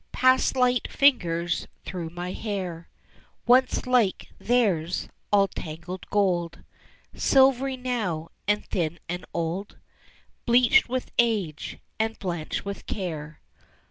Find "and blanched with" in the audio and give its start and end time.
11.99-12.87